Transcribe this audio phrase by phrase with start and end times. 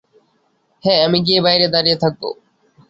[0.83, 2.29] হ্যাঁ আমি গিয়ে বাইরে দাঁড়িয়ে থাকবো।